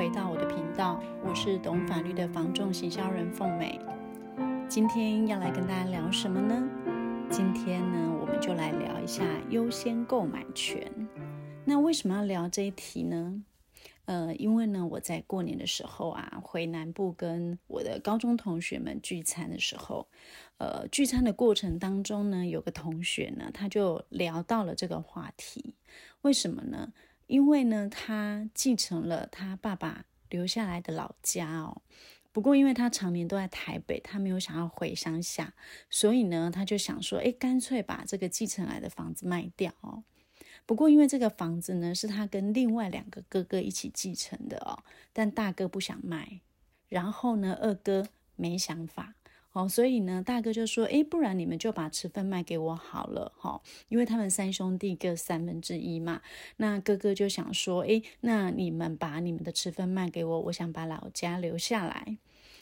[0.00, 3.78] 回到我的频道，我是懂法律的房仲行销人凤美。
[4.66, 6.66] 今天要来跟大家聊什么呢？
[7.28, 10.90] 今天呢，我们就来聊一下优先购买权。
[11.66, 13.42] 那为什么要聊这一题呢？
[14.06, 20.08] 呃，因为呢，我在过年的时候啊，回南部跟我的高中同学们聚餐的时候，
[20.56, 25.74] 呃，聚餐的过程当中呢，有个同学呢，他就聊到了这个话题。
[26.22, 26.90] 为什么呢？
[27.30, 31.80] 因为呢，他继承了他爸爸留下来的老家哦。
[32.32, 35.54] 不过，因为他常年都在台北，他没有想要回乡下，
[35.88, 40.02] 所以呢，他就想说，哎，干脆把这个继承来的房子卖掉哦。
[40.66, 46.40] 不过，因为这个房子呢，是他跟另外两个哥哥一起继承的哦，但大哥不想卖，
[46.88, 49.14] 然后呢，二哥没想法。
[49.52, 56.22] 哦，所以呢，大哥就说：“诶，不然你们就把持分卖给我好了，哈、哦，因为他们三兄弟各三分之一嘛。
[56.58, 62.18] 那哥哥就想说：诶，那你们把你们的持分卖给我，我想把老家留下来。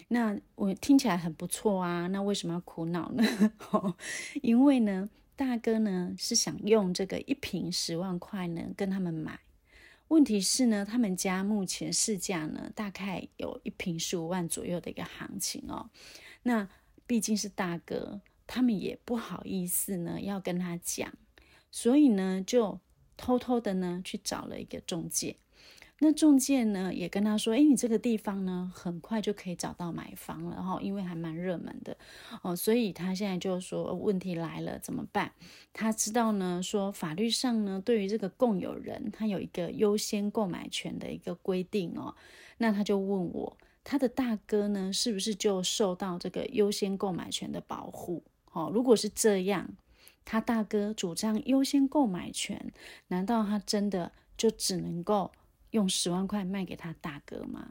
[0.09, 3.23] 那我听起来很不错啊，那为什么要苦恼呢？
[3.71, 3.95] 哦，
[4.41, 9.39] 因为呢，大哥呢是想用这个一瓶十万块呢跟他们买。
[10.09, 15.91] 问题是呢，他们家目前市价呢大概有一平十五万左右的一个行情哦。
[16.43, 16.69] 那
[17.07, 21.13] 毕竟是大哥，他们也不好意思呢，要跟他讲，
[21.71, 22.81] 所以呢，就
[23.17, 25.37] 偷偷的呢去找了一个中介。
[26.01, 31.97] 那中介呢也跟他说：“哎，你这个地方呢，很快就可以找到买房了哈，因为还蛮热门的
[32.43, 35.33] 哦。”所以他现在就说：“问题来了，怎么办？”
[35.75, 42.15] 他知道呢，说法律上呢，对于这个共有人，他有一个优先购买权的一个规定哦。
[42.59, 43.57] 那他就问我。
[43.85, 48.23] 他的大哥呢，是不是就受到这个优先购买权的保护？
[48.53, 49.67] 哦，如果是这样，
[50.27, 52.71] 他大哥主张优先购买权，
[53.07, 55.33] 难道他真的就只能够
[55.71, 57.69] 用十万块卖给他大哥吗？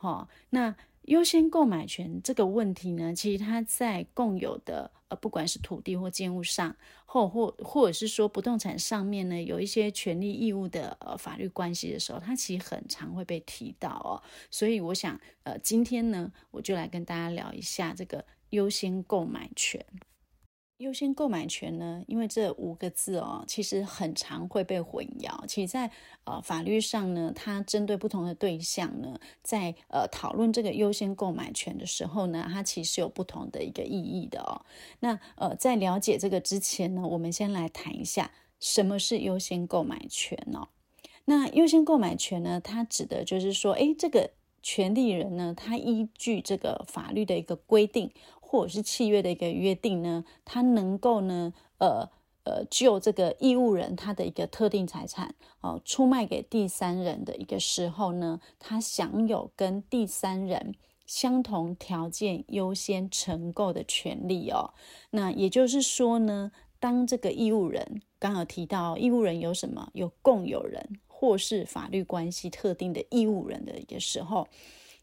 [0.00, 0.74] 哦，那。
[1.04, 14.16] 优先购买权这个问题呢，其实它在共有的呃，不管是土地或建物上，或或或者是说不动产上面呢，有一些权利义务的呃法律关系的时候，它其实很常会被提到哦。
[14.50, 19.84] 所以我想，呃，今天呢，我就来跟大家聊一下这个优先购买权。
[20.84, 25.46] 优先购买权呢，因为这五个字哦，其实很常会被混淆。
[25.46, 25.90] 其实在
[26.24, 34.60] 呃法律上呢，它针对不同的对象呢，在呃讨论这个优先购买权的时候呢，它其实有不同的一个意义的哦。
[35.00, 38.30] 那呃在了解这个之前呢，我们先来谈一下
[38.60, 40.68] 什么是优先购买权哦。
[41.24, 48.10] 那优先购买权呢，它指的就是说，诶，这个权利人呢，他依据这个法律的一个规定。
[48.54, 52.08] 或者是契约的一个约定呢，他能够呢，呃
[52.44, 64.72] 呃，就这个义务人他的一个特定财产哦、出卖给第三人的一个时候呢，他享有跟第三人相同条件优先承购的权利哦。
[65.10, 74.46] 那也就是说呢，当这个义务人刚好提到义务人有什么，有共有人或是法律关系特定的义务人的一个时候，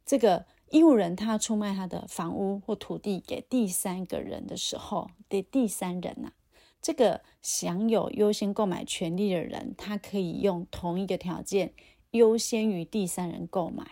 [0.06, 0.46] 这个。
[0.72, 6.34] 义务人他出卖他的房屋或土地给第三个人的时候，对第三人呐、啊，
[6.82, 11.74] 这个享有优先购买权利的人，他可以用同一个条件
[12.12, 13.86] 优先于第三人购买。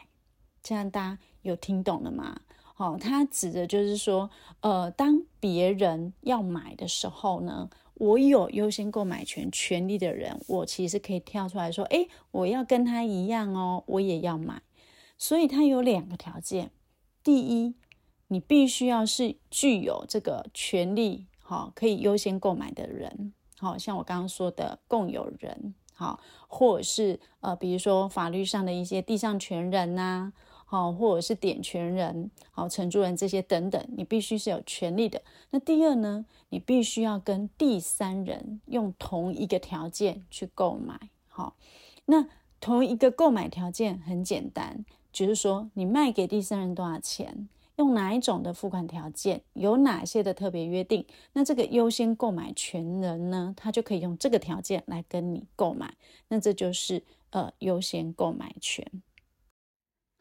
[0.63, 2.39] 这样大家有听懂了吗？
[2.77, 4.29] 哦，他指的就是说，
[4.61, 14.61] 呃，当别人要买的时候呢，我有优先购买权权利的人，我其实可以跳出来说，诶，我要跟他一样哦，我也要买。
[15.19, 16.71] 所以它有两个条件：
[17.21, 17.75] 第一，
[18.29, 30.31] 你必须要是具有这个权利，好，可以优先购买的人，好，像我刚刚说的共有人，好，或者是呃，比如说法律上的一些地上权人呐，
[30.63, 35.21] 好，或者是典权人，好，承租人这些等等，你必须是有权利的。
[35.49, 41.57] 那第二呢，你必须要跟第三人用同一个条件去购买，好，
[42.05, 42.25] 那
[42.61, 44.85] 同一个购买条件很简单。
[45.11, 47.47] 就是说，你卖给第三人多少钱，
[47.77, 55.95] 用哪一种的付款条件，有哪些的特别约定，那这个优先购买权人呢，他就可以用这个条件来跟你购买，
[56.27, 58.85] 那这就是呃优先购买权。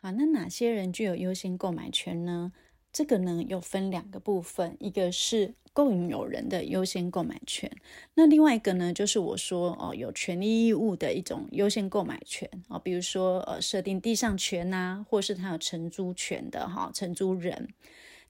[0.01, 2.53] 好，那哪些人具有优先购买权呢？
[2.91, 7.71] 这个呢，有分两个部分，一个是共有人的优先购买权，
[8.15, 17.69] 那另外一个呢，就是我说哦，有权利义务的一种优先购买权哦，比如说呃，设定地上权呐、啊，或是他有承租权的哈，承租人。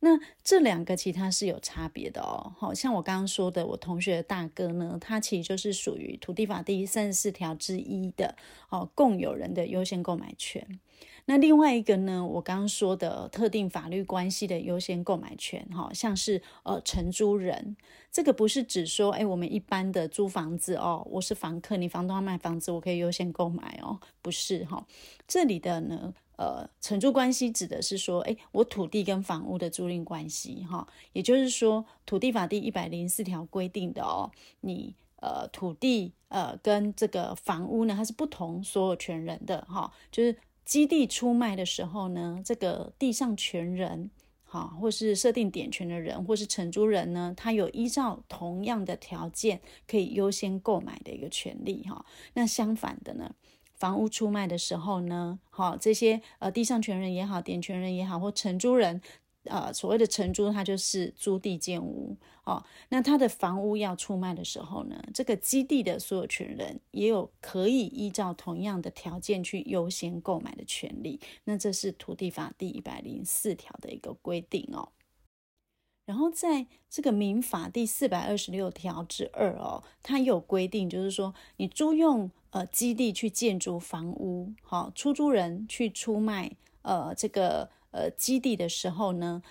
[0.01, 0.11] 那
[0.45, 2.53] 这两个其他是有差别的哦。
[2.59, 8.37] 好像我刚刚说的，我同学的大哥呢，他其实就是属于土地法第三十四条之一的
[8.69, 10.79] 哦，共有人的优先购买权。
[11.31, 17.77] 那另外一个呢，我刚刚说的特定法律关系的优先购买权，哈，像是呃承租人，
[18.11, 24.87] 这个不是指说，哎，我们一般的租房子哦，我是房客，你房东要卖房子，我可以优先购买哦，不是哈，
[25.27, 34.31] 这里的呢，呃，承租关系指的是说，哎，我土地跟房屋的租赁关系，哈，也就是说，土地法第一百零四条规定的哦，
[34.63, 40.35] 你呃土地呃跟这个房屋呢，它是不同所有权人的哈，就是。
[40.69, 44.11] 基地出卖的时候呢，这个地上权人，
[44.45, 52.05] 好，或是设定点权的人，或是承租人呢，他有依照同样的条件可以优先购买的一个权利，哈。
[52.35, 53.35] 那相反的呢，
[53.77, 59.01] 房屋出卖的时候呢，哈，这些呃地上权人也好，点权人也好，或承租人。
[59.49, 62.63] 呃，所谓的承租，它就是租地建屋哦。
[62.91, 71.19] 那他的房屋要出卖的时候呢，这个基地的所有权人也有可以依照同样的条件去优先购买的权利。
[71.45, 74.91] 那这是土地法第一百零四条的一个规定哦。
[76.05, 87.71] 然后在这个民法第四百二十六条之二哦，它有规定，就是说你租用呃基地去建筑房屋，好，出租人去出卖呃这个。
[87.91, 89.43] 呃，基地的时候呢，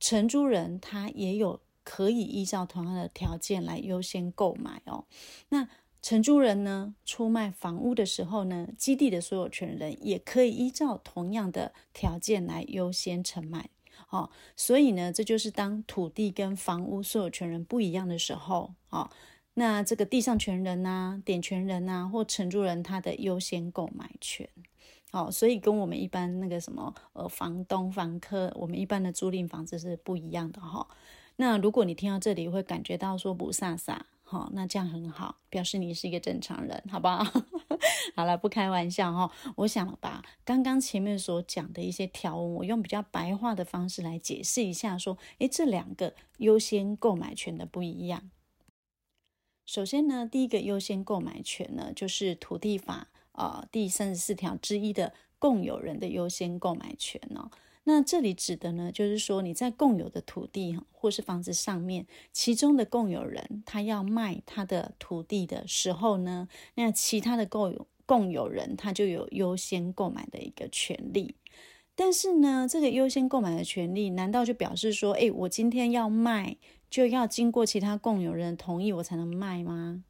[0.00, 5.04] 承租人他也有可以依照同样的条件来优先购买哦。
[5.50, 5.68] 那
[6.02, 13.70] 承租人呢，出卖房屋的时候呢，基地的所有权人也可以依照同样的条件来优先承买
[14.10, 14.30] 哦。
[14.56, 19.08] 所以呢，这就是当土地跟房屋所有权人不一样的时候哦，
[19.54, 24.48] 那这个地上权人呐、点权人呐或承租人他的优先购买权。
[25.14, 30.88] 好，所以跟我们一般那个什么呃房东、房客，我们一般的租赁房子是不一样的哈。
[31.36, 37.22] 那如果你听到这里会感觉到说不飒飒，好，那这样很好，表示你是一个正常人，好不好？
[38.16, 39.30] 好了，不开玩笑哈。
[39.58, 48.32] 我想把刚刚前面所讲的一些条文，我用比较白话的方式来解释一下，说，诶，这两个优先购买权的不一样。
[49.64, 53.10] 首先呢，第一个优先购买权呢，就是土地法。
[53.34, 57.50] 呃，第三十四条之一的共有人的优先购买权哦，
[57.84, 71.34] 那这里指的呢，就是说你在共有的土地或是房子上面，其中的共有人他要卖他的土地的时候呢，那其他的共有共有人他就有优先购买的一个权利。
[71.96, 76.56] 但是呢，这个优先购买的权利，难道就表示说，哎，我今天要卖
[76.90, 80.02] 就要经过其他共有人同意我才能卖吗？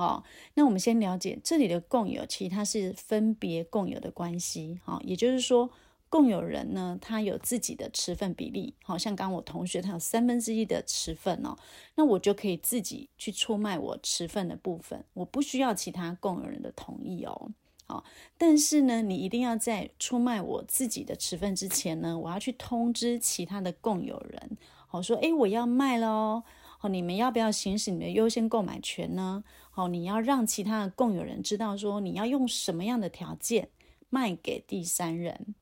[0.00, 0.24] 好，
[0.54, 4.80] 那我们先了解这里的共有，其实它是分别共有的关系。
[4.82, 5.68] 好，也就是说，
[6.08, 8.72] 共有人呢，他有自己的持份比例。
[8.82, 11.54] 好，像刚刚我同学他有三分之一的持份哦，
[11.96, 17.50] 那我就可以自己去出卖我持份的部分，我不需要其他共有人的同意哦。
[17.86, 18.02] 好，
[18.38, 24.56] 但是呢，你一定要在出卖我自己的持份之前呢，我要去通知其他的共有人，
[24.86, 26.42] 好说，诶，我要卖了哦。
[26.78, 29.44] 好，你们要不要行使你的优先购买权呢？
[29.88, 33.68] 你要让其他的共有人知道说你要用什么样的条件
[34.08, 35.54] 卖给第三人，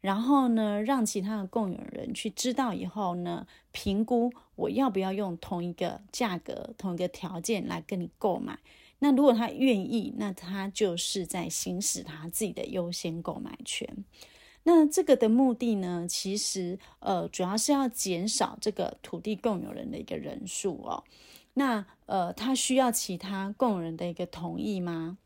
[0.00, 8.58] 然后呢，让其他的共有人去知道以后呢，评估我要不要用同一个价格、同一个条件来跟你购买。
[9.00, 14.04] 那如果他愿意，那他就是在行使他自己的优先购买权。
[14.62, 21.02] 那这个的目的呢，其实呃，主要是要减少这个土地共有人的一个人数哦。
[21.54, 25.18] 那呃，他需要其他共有人的一个同意吗？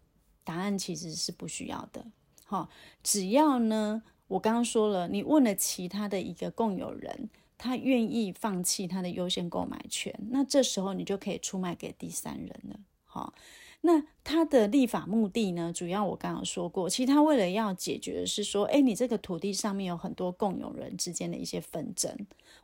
[0.44, 2.04] 答案其实是不需要的。
[2.44, 2.68] 好、
[3.02, 12.78] 只要呢，我刚刚说了，你问了其他的一个共有人，他愿意放弃他的优先购买权，那这时候你就可以出卖给第三人了。
[13.06, 13.32] 好、
[13.80, 15.72] 那它的立法目的呢？
[15.72, 22.14] 主要我刚刚说过，其实他为了要解决的是说，诶，你这个土地上面有很多共有人之间的一些纷争。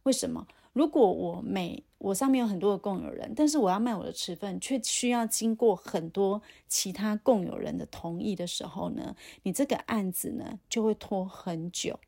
[0.03, 0.47] 为什么？
[0.73, 11.99] 如果我每我上面有很多的共有人，但是我要卖我的持份，却需要经过很多其他共有人的同意的时候呢，你这个案子呢就会拖很久。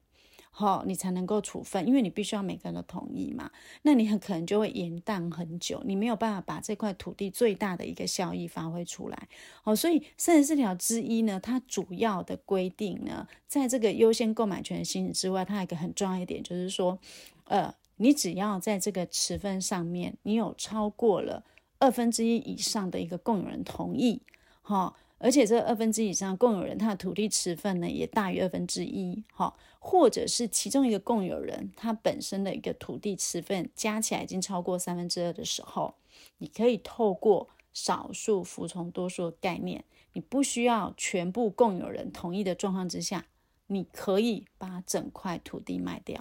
[0.54, 3.50] 好，你才能够处分，因为你必须要每个人都同意嘛。
[3.80, 9.28] 那你很可能就会延宕很久，你没有办法把这块土地最大的一个效益发挥出来。
[9.62, 16.98] 好，所以三十四条之一呢，它主要的规定呢，在这个优先购买权的行使之外，它有一个很重要一点，就是说，
[17.44, 21.44] 呃，你只要在这个持分上面，你有超过了
[21.78, 24.20] 二分之一以上的一个共有人同意，
[24.60, 24.92] 哈。
[25.18, 35.94] 而且这二分之一以上共有人他的土地持分呢也大于二分之一，哈，或者是其中一个共有人他本身的一个土地持分加起来已经超过三分之二的时候，
[36.38, 43.26] 你可以透过少数服从多数的概念，你不需要全部共有人同意的状况之下，
[43.68, 46.20] 你可以把整块土地卖掉。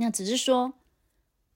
[0.00, 0.74] 那只是说，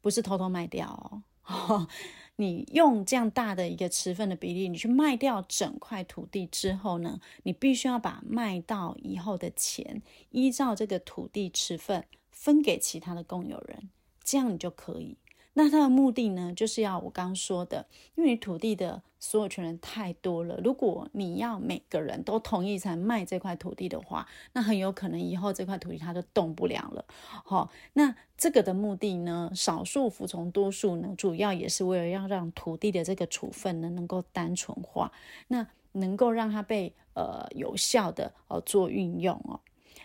[0.01, 1.89] 不是偷偷卖掉哦。
[2.37, 13.91] 你用这样大的一个持份的比例，你去卖掉整块土地之后呢，你必须要把卖到以后的钱，依照这个土地持份分给其他的共有人，
[14.25, 15.19] 这样你就可以。
[15.55, 27.05] 那它的目的呢，就是要我刚说的，因为你土地的所有权人太多了，如果你要每个人都同意才卖这块土地的话，那很有可能以后这块土地它就动不了了。
[27.45, 35.13] 好，那这个的目的呢，少数服从多数呢，主要也是为了要让土地的这个处分呢能够单纯化，
[35.49, 39.61] 那能够让它被呃有效的呃做运用哦。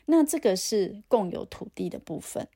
[0.05, 2.47] 那这个是共有土地的部分。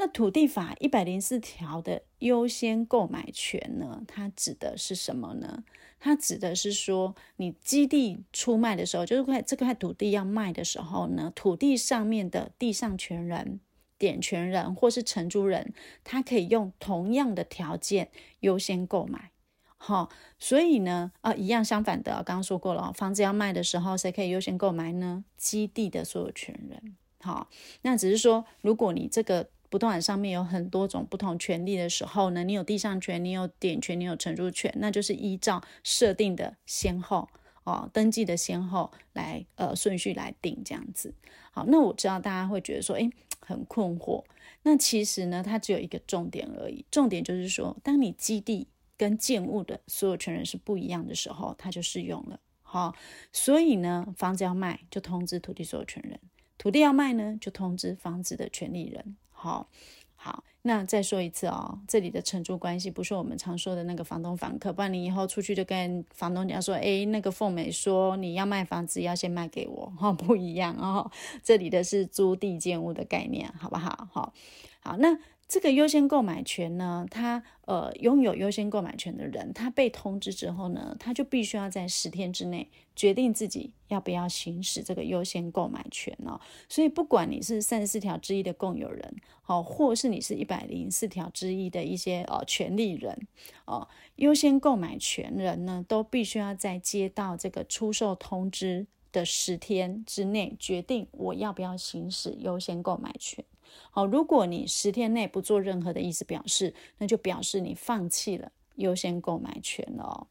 [0.00, 4.04] 那土地法一百零四条的优先购买权呢？
[4.06, 5.64] 它指的是什么呢？
[5.98, 13.58] 它指的是说，你基地出卖的时候，就是块这块土地要卖的时候呢，土地上面的地上权人、
[13.98, 15.74] 点权人或是承租人，
[16.04, 19.32] 他可以用同样的条件优先购买。
[19.76, 25.24] 好，所以呢，啊，一样相反的，刚刚说过了，房子要卖的时候，谁可以优先购买呢？
[25.36, 26.96] 基地的所有权人。
[27.20, 27.50] 好，
[27.82, 29.50] 那只是说，如果你这个。
[29.70, 37.28] 不动产上面有很多种不同权利的时候呢，你有地上权，你有点权，你有承租权，那就是依照设定的先后
[37.64, 41.12] 哦，登记的先后来呃顺序来定这样子。
[41.50, 43.10] 好，那我知道大家会觉得说，诶，
[43.40, 44.24] 很困惑。
[44.62, 52.40] 那其实呢，它只有一个重点而已，重点就是说，当你基地跟建物的所有权人是不一样的时候，它就适用了。
[52.62, 52.94] 好，
[53.32, 56.18] 所以呢，房子要卖就通知土地所有权人，
[56.56, 59.16] 土地要卖呢就通知房子的权利人。
[59.40, 59.68] 好
[60.16, 71.08] 好，那再说一次哦，这里的承租关系不是我们常说的那个房东房客，不然你以后出去就跟房东讲说，哎，那个凤美说你要卖房子要先卖给我，哈，不一样哦，
[71.44, 74.08] 这里的是租地建物的概念，好不好？
[74.12, 74.32] 好，
[74.80, 75.16] 好，那。
[75.48, 86.38] 这个优先购买权呢，他呃拥有优先购买权的人，他被通知之后呢，他就必须要在十天之内决定自己要不要行使这个优先购买权哦。
[86.68, 93.18] 所以不管你是三十四条之一的共有人，哦，或是你是一百零四条之一的一些呃权利人，
[93.64, 103.42] 哦，优先购买权人呢，都必须要在接到这个出售通知的十天之内决定我要不要行使优先购买权。
[103.90, 110.26] 好，如果你十天内不做任何的意思表示，那就表示你放弃了优先购买权了哦。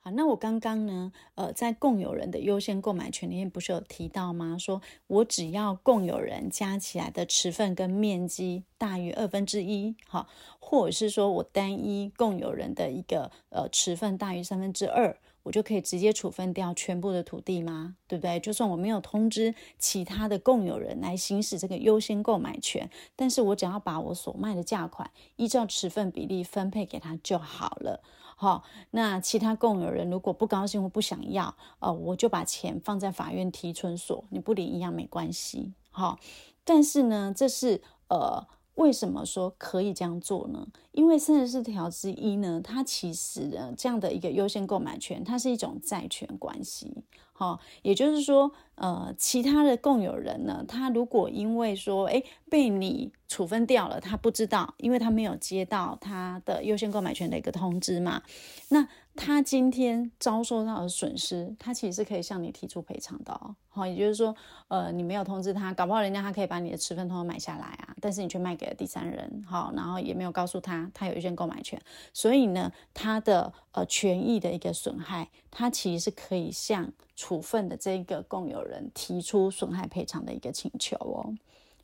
[0.00, 4.56] 好，那我刚刚呢，呃，在共有人的优先购买权里面不是有提到吗？
[4.56, 10.28] 说我只要共有人加起来的持份跟面积大于二分之一，好，
[10.60, 15.18] 或者是说我单一共有人的一个呃持份大于三分之二。
[15.48, 17.96] 我就可以直接处分掉全部的土地吗？
[18.06, 18.38] 对不对？
[18.38, 28.02] 就算我没有通知其他的共有人来行使这个优先购买权，但是我只要把我所卖的价款依照持份比例分配给他就好了。
[28.36, 35.72] 好，那其他共有人如果不高兴或不想要，呃，我就把钱放在法院提存所，你不领一样没关系。
[35.90, 36.18] 好，
[36.62, 38.46] 但是呢，这是呃。
[38.78, 40.66] 为什么说可以这样做呢？
[40.92, 46.94] 因为三十四条之一呢，它其实呢，这样的一个优先购买权，它是一种债权关系。
[47.38, 58.22] 好，也就是说，呃，其他的共有人呢，他如果因为说，哎，被你处分掉了，他不知道，因为他没有接到他的优先购买权的一个通知嘛，
[58.70, 58.88] 那。
[59.20, 63.56] 他今天遭受到的损失，他其实是可以向你提出赔偿的哦。
[63.68, 64.32] 好，也就是说，
[64.68, 81.34] 呃，你没有通知他，搞不好人家他可以把你的持分通通买下来啊，但是你却卖给了第三人，好，然后也没有告诉他他有优先购买权，所以呢，他的呃权益的一个损害，他其实是可以向处分的这个共有人提出损害赔偿的一个请求哦。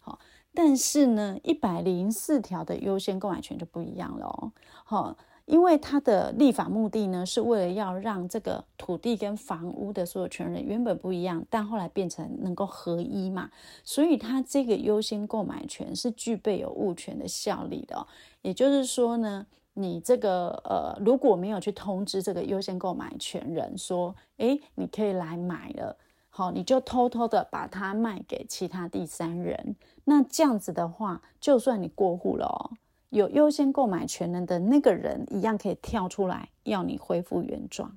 [0.01, 0.19] 好，
[0.55, 4.53] 但是呢，一百零四条的优先购买权就不一样了哦。
[4.85, 5.17] 好。
[5.47, 13.51] 因为它的立法目的呢，是为了要让这个土地跟房屋的所有权人原本不一样，但后来变成能够合一嘛，
[13.85, 18.07] 所以它这个优先购买权是具备有物权的效力的哦。
[18.41, 25.97] 也就是说呢，你这个呃，如果没有去通知这个优先购买权人说，诶，你可以来买了，
[26.31, 32.77] 好，你就偷偷的把它卖给其他第三人，那这样子的话，就算你过户了哦。
[33.11, 37.97] 有优先购买权人的那个人一样可以跳出来要你恢复原状，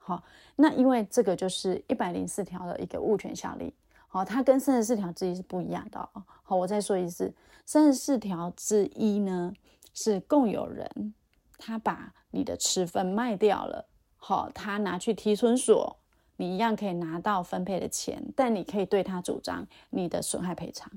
[0.00, 0.22] 好，
[0.56, 3.74] 那因为这个就是一百零四条的一个物权效力，
[4.08, 6.22] 好，它跟三十四条之一是不一样的哦。
[6.42, 7.30] 好，我再说一次，
[7.66, 9.52] 三十四条之一呢
[9.94, 11.14] 是共有人
[11.56, 13.86] 他把你的持分卖掉了，
[14.16, 15.96] 好，他拿去提存所，
[16.36, 20.90] 你一样可以拿到分配的钱，但你可以对他主张你的损害赔偿。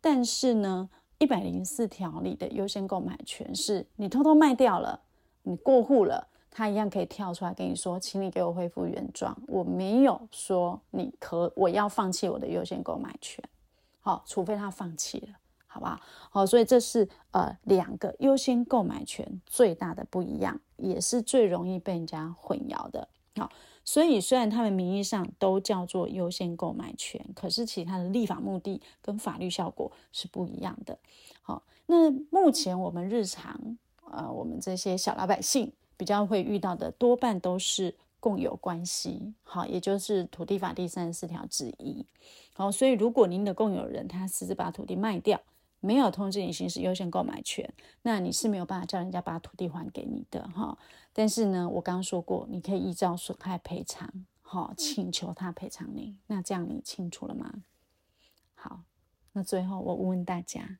[0.00, 5.00] 但是呢，一百零四条里的优先购买权是你偷偷卖掉了，
[5.42, 6.28] 你过户了。
[6.50, 9.36] 他一样可以跳出来跟你说，请你给我恢复原状。
[9.46, 13.44] 我没有说你可我要放弃我的优先购买权，
[14.00, 15.28] 好，除非他放弃了，
[15.78, 16.00] 好吧？
[16.30, 23.06] 好，所以这是呃两个优先购买权最大的不一样，也是最容易被人家混淆的。
[23.36, 23.48] 好，
[23.84, 30.98] 所以虽然他们名义上都叫做优先购买权，可是其他的立法目的跟法律效果是不一样的。
[31.42, 33.78] 好，那目前我们日常
[34.10, 35.72] 呃我们这些小老百姓。
[35.98, 42.06] 比较会遇到的多半都是共有关系，好，也就是土地法第三十四条之一，
[42.52, 45.40] 好，所以如果您的共有人他私自把土地卖掉，
[45.80, 50.76] 没有通知你行使优先购买权，那你是没有办法叫人家把土地还给你的哈。
[51.12, 56.16] 但是呢，我刚刚说过，你可以依照损害赔偿，哈，请求他赔偿你。
[56.26, 57.62] 那这样你清楚了吗？
[58.54, 58.82] 好，
[59.32, 60.78] 那最后我问问大家，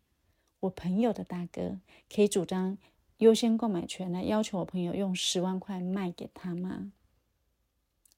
[0.61, 1.79] 我朋友的大哥
[2.13, 2.77] 可以主张
[3.19, 6.93] 优先购买权来要求我朋友用十万块卖给他吗？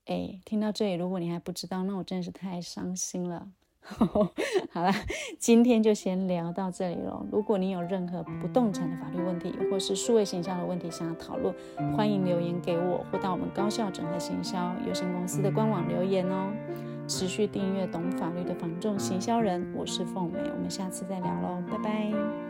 [0.06, 3.52] 哎，听到这里，如果你还不知道，那我真的是太伤心了。
[4.70, 4.92] 好了，
[5.38, 7.25] 今天就先聊到这里了。
[7.32, 11.54] 如果你有任何不动产的法律问题，或是数位行销的问题想要讨论，
[11.96, 16.52] 欢迎留言给我，或到我们高效整合行销有限公司的官网留言哦。
[17.08, 22.50] 持续订阅懂法律的房仲行销人，我是凤美，我们下次再聊喽，拜拜。